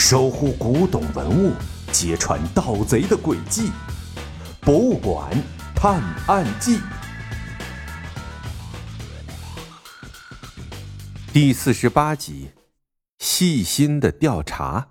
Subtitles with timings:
[0.00, 1.52] 守护古董文物，
[1.92, 3.72] 揭穿盗贼的诡计。
[4.60, 5.28] 博物馆
[5.74, 6.78] 探案记
[11.32, 12.52] 第四十八集：
[13.18, 14.88] 细心的调查。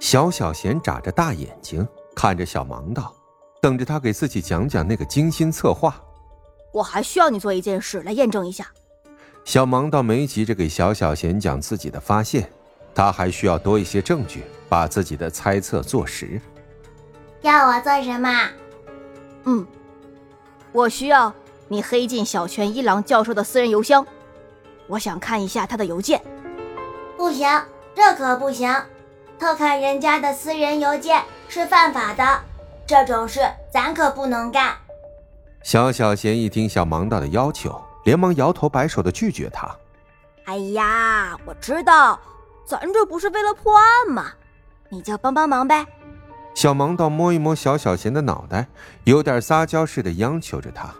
[0.00, 3.12] 小小贤眨着大眼睛看着小盲道，
[3.60, 6.00] 等着他给自己讲讲那个精心策划。
[6.72, 8.66] 我还需要你做一件事来验证一下。
[9.44, 12.50] 小盲倒没急着给小小贤讲自己的发现，
[12.94, 16.40] 他还需要多一些证据，把自己的猜测坐实。
[17.42, 18.30] 要我做什么？
[19.44, 19.66] 嗯，
[20.72, 21.32] 我需要
[21.68, 24.06] 你黑进小泉一郎教授的私人邮箱，
[24.86, 26.22] 我想看一下他的邮件。
[27.16, 27.46] 不行，
[27.94, 28.74] 这可不行。
[29.38, 32.24] 偷看人家的私人邮件是犯法的，
[32.86, 33.40] 这种事
[33.72, 34.76] 咱可不能干。
[35.62, 39.74] 小小贤一听小盲道的要求，连忙摇头摆手的拒绝他。
[40.44, 42.20] 哎呀，我知道，
[42.66, 44.32] 咱这不是为了破案吗？
[44.90, 45.86] 你就帮帮忙呗。
[46.54, 48.66] 小盲道摸一摸小小贤的脑袋，
[49.04, 50.94] 有点撒娇似的央求着他。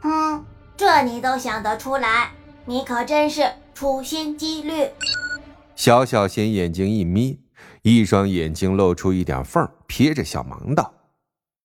[0.00, 0.44] 哼，
[0.76, 2.30] 这你都想得出来，
[2.64, 4.88] 你可真是处心积虑。
[5.76, 7.38] 小小贤眼睛一眯，
[7.82, 10.94] 一双眼睛露出一点缝，瞥着小盲道：“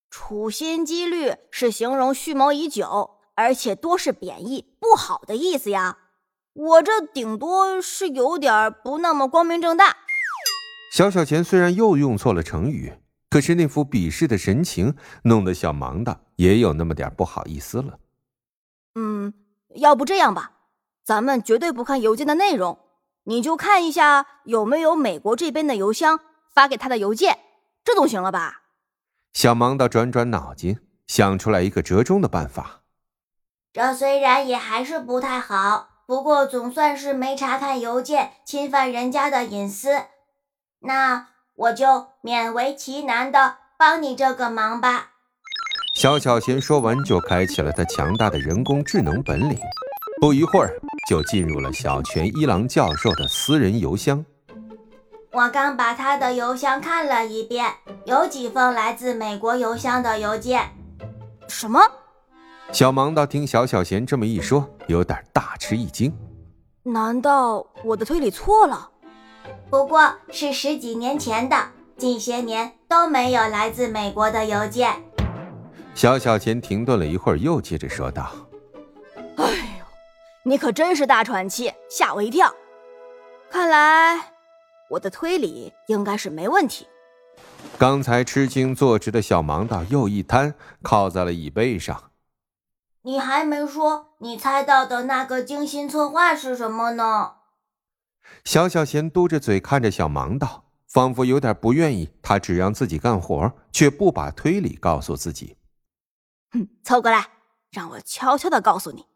[0.09, 5.97] 处心积虑是形容蓄谋已久，而且多是贬义，不好的意思呀。
[6.53, 9.97] 我这顶多是有点不那么光明正大。”
[10.93, 12.93] 小小钱虽然又用错了成语，
[13.29, 17.99] 可是那副鄙视的神情，弄得小盲道也有那么点不好意思了。
[18.97, 19.33] 嗯，
[19.75, 20.53] 要不这样吧，
[21.03, 22.79] 咱们绝对不看邮件的内容。
[23.25, 26.19] 你就看一下有没有美国这边的邮箱
[26.53, 27.39] 发给他的邮件，
[27.83, 28.61] 这总行了吧？
[29.33, 32.81] 小盲道转转脑筋，想出来一个折中的办法。
[33.73, 40.03] 这虽然也还是不太好，不过总算是没查看邮件，侵犯人家的隐私。
[40.79, 45.09] 那我就勉为其难的帮你这个忙吧。
[45.95, 49.57] 小小贤说完，就开启了他强大的人工智能本领。
[50.21, 54.25] 不一会儿，就进入了小泉一郎教授的私人邮箱。
[55.31, 57.69] 我刚把他的邮箱看了一遍，
[58.05, 60.63] 有几封来自美国邮箱的邮件。
[61.47, 61.79] 什么？
[62.71, 66.11] 小盲道听小小贤这么一说，有点大吃一惊。
[66.83, 68.89] 难道我的推理错了？
[69.69, 71.55] 不过是十几年前的，
[71.97, 74.91] 近些年都没有来自美国的邮件。
[75.93, 78.31] 小小贤停顿了一会儿，又接着说道。
[80.47, 82.53] 你可真是大喘气，吓我一跳。
[83.49, 84.33] 看来
[84.91, 86.87] 我的推理应该是没问题。
[87.79, 90.53] 刚才吃惊坐直的小盲道又一瘫，
[90.83, 92.11] 靠在了椅背上。
[93.01, 97.37] 你还没说你猜到的那个精心策划是什么呢？
[98.43, 105.57] 小小贤嘟着嘴看着小盲道，仿佛有点不愿意他只让自己干活，却不把推理告诉自己。
[106.51, 107.29] 哼，凑过来，
[107.71, 109.07] 让我悄悄的告诉你。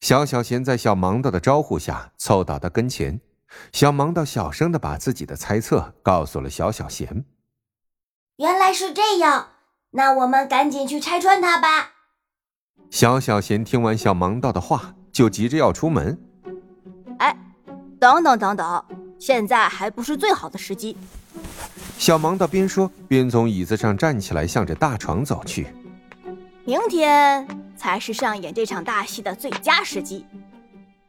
[0.00, 3.20] 小小贤在小盲道的招呼下凑到他跟前，
[3.72, 7.24] 小盲道小声的把自己的猜测告诉了小小贤。
[8.36, 9.48] 原来是这样，
[9.92, 11.92] 那我们赶紧去拆穿他吧。
[12.90, 16.18] 小小贤听完小盲道的话，就急着要出门。
[17.18, 17.36] 哎，
[17.98, 18.84] 等等等等，
[19.18, 20.96] 现在还不是最好的时机。
[21.98, 25.66] 小盲道边说边从椅子上站起来，向着大床走去。
[26.66, 27.46] 明天。
[27.76, 30.24] 才是上演这场大戏的最佳时机。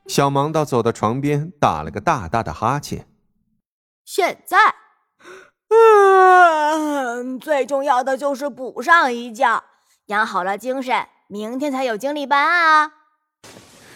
[0.06, 3.08] 小盲道走到床边，打了个大大的哈欠。
[4.04, 4.58] 现在，
[5.70, 9.64] 嗯，最重要的就是补上一觉，
[10.08, 12.92] 养好了精神，明天才有精力办案啊！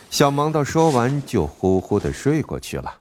[0.09, 2.99] 小盲道说完，就呼呼的睡过去了。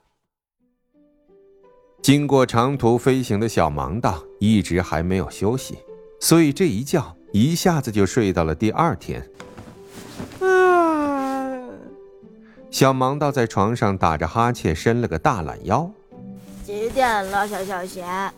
[2.01, 5.77] 经过长途飞行的小盲道一直还没有休息，
[6.21, 9.27] 所以这一觉一下子就睡到了第二天。
[12.69, 15.91] 小盲道在床上打着哈欠，伸了个大懒腰。
[16.63, 18.31] 几点了，小小贤？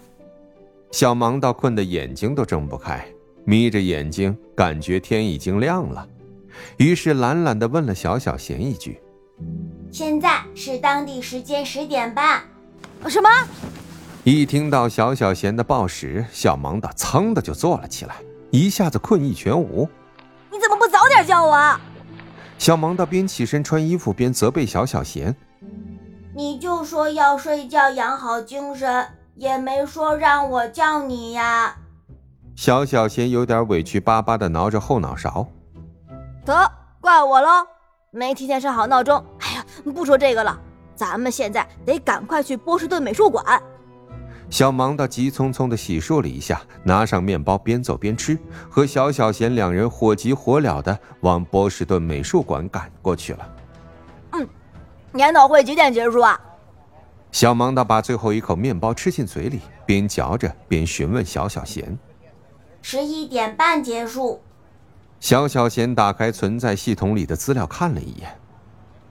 [0.92, 3.06] 小盲道困得眼睛都睁不开，
[3.44, 6.08] 眯着眼睛，感觉天已经亮了，
[6.78, 9.00] 于是懒懒地问了小小贤一句
[9.92, 12.42] ：“现在是当地时间十点半。”
[13.08, 13.30] 什么？
[14.26, 18.16] 一听到小小贤的报时，小萌的噌的就坐了起来，
[18.52, 19.90] 一下子困意全无。
[20.50, 21.78] 你怎么不早点叫我？
[22.58, 25.36] 小萌的边起身穿衣服边责备小小贤
[26.34, 29.06] ：“你就说要睡觉养好精神，
[29.36, 31.76] 也没说让我叫你呀。”
[32.56, 35.46] 小小贤有点委屈巴巴的挠着后脑勺。
[36.46, 36.72] 得
[37.02, 37.68] 怪我喽，
[38.12, 39.22] 没提前设好闹钟。
[39.40, 40.58] 哎呀，不说这个了，
[40.96, 43.62] 咱们现在得赶快去波士顿美术馆。
[44.54, 48.38] 小芒的急匆匆的洗漱了一下，拿上面包，边走边吃，
[48.70, 53.56] 和小小贤两人火急火燎的往波士顿美术馆赶过去了。
[54.34, 54.48] 嗯，
[55.16, 56.40] 研讨会几点结束啊？
[57.32, 61.98] 小芒的把最后一口面包吃进嘴里，边嚼着边询问小小贤
[62.84, 64.40] ：“十一点半结束。”
[65.20, 68.30] 小小贤打开存在系统里的资料看了一眼，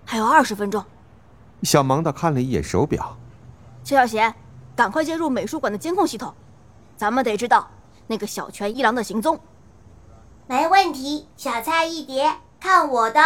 [0.05, 0.85] 还有二十分钟。
[1.65, 3.19] 小芒的看了一眼手表，
[3.83, 4.33] 小小贤。
[4.75, 6.35] 赶快接入美术馆的监控系统，
[6.97, 7.71] 咱们得知道
[8.07, 9.39] 那个小泉一郎的行踪。
[10.47, 13.21] 没问题，小菜一碟，看我的！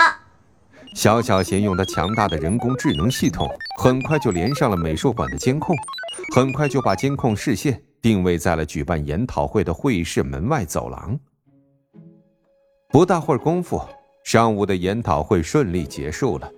[0.94, 3.48] 小小贤用的强大的人工智能系统，
[3.81, 5.75] 很快就连上了美术馆的监控，
[6.34, 11.19] 很快就把监控视线定位在了举办研讨会的会议室门外走廊。
[12.88, 13.81] 不大会儿功夫，
[14.25, 16.50] 上午的研讨会顺利结束了。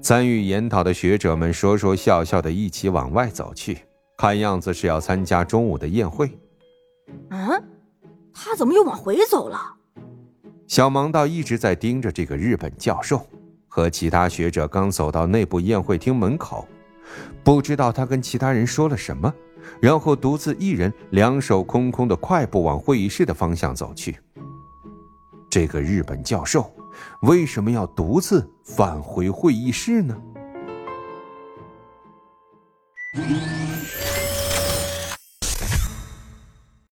[0.00, 3.78] 参与研讨的学者们说说笑笑的一起往外走去。
[4.22, 6.30] 看样子是要参加中午的宴会。
[7.30, 7.60] 嗯，
[8.32, 9.58] 他怎么又往回走了？
[10.68, 13.26] 小盲道一直在盯着这个日本教授，
[13.66, 16.68] 和其他学者刚走到内部宴会厅门口，
[17.42, 19.34] 不知道他跟其他人说了什么，
[19.80, 24.16] 然后独自一人两手空空的快步往会议室的方向走去。
[25.50, 26.72] 这个日本教授
[27.22, 30.16] 为什么要独自返回会议室呢？